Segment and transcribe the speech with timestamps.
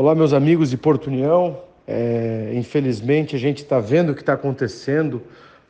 [0.00, 1.58] Olá, meus amigos de Porto União.
[1.84, 5.20] É, infelizmente, a gente está vendo o que está acontecendo.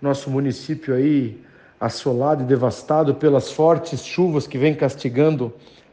[0.02, 1.40] Nosso município aí
[1.80, 5.50] assolado e devastado pelas fortes chuvas que vem castigando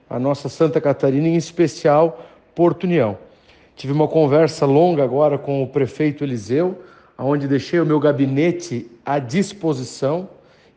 [0.10, 3.18] a nossa Santa Catarina, em especial Porto União.
[3.74, 6.84] Tive uma conversa longa agora com o prefeito Eliseu,
[7.18, 10.28] onde deixei o meu gabinete à disposição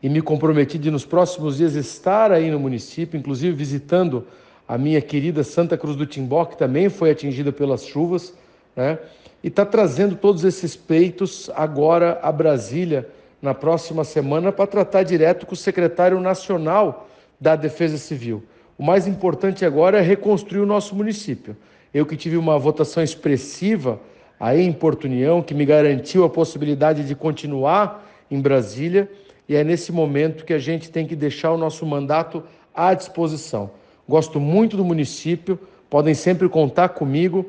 [0.01, 4.25] e me comprometi de nos próximos dias estar aí no município, inclusive visitando
[4.69, 8.35] a minha querida Santa Cruz do Timbó, que também foi atingida pelas chuvas,
[8.75, 8.99] né?
[9.43, 13.09] e está trazendo todos esses peitos agora a Brasília
[13.41, 17.09] na próxima semana para tratar direto com o secretário nacional
[17.41, 18.43] da Defesa Civil.
[18.77, 21.57] O mais importante agora é reconstruir o nosso município.
[21.91, 23.99] Eu que tive uma votação expressiva
[24.39, 29.09] aí em Porto União, que me garantiu a possibilidade de continuar em Brasília,
[29.47, 33.71] e é nesse momento que a gente tem que deixar o nosso mandato à disposição.
[34.09, 37.45] Gosto muito do município, podem sempre contar comigo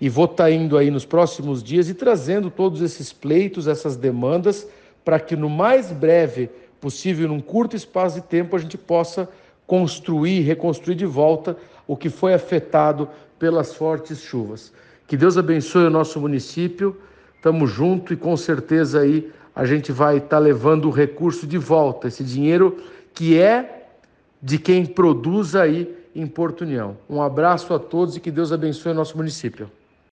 [0.00, 3.96] e vou estar tá indo aí nos próximos dias e trazendo todos esses pleitos, essas
[3.96, 4.68] demandas,
[5.04, 9.28] para que no mais breve possível, num curto espaço de tempo, a gente possa
[9.66, 14.72] construir, reconstruir de volta o que foi afetado pelas fortes chuvas.
[15.04, 16.96] Que Deus abençoe o nosso município.
[17.34, 21.58] Estamos junto e com certeza aí a gente vai estar tá levando o recurso de
[21.58, 22.76] volta, esse dinheiro
[23.12, 23.77] que é
[24.42, 26.96] de quem produz aí em Porto União.
[27.08, 29.70] Um abraço a todos e que Deus abençoe o nosso município.